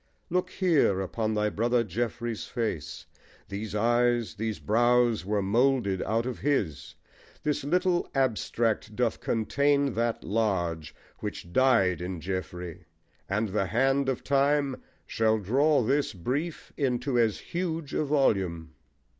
[0.31, 3.05] Look here upon thy brother Geoffrey's face
[3.49, 6.95] These eyes, these brows were moulded out of his:
[7.43, 12.85] This little abstract doth contain that large Which died in Geoffrey;
[13.29, 18.73] and the hand of time Shall draw this brief into as huge a volume.